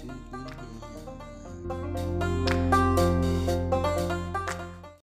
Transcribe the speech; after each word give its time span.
to 0.00 0.06
the 0.06 0.12
end. 1.74 2.07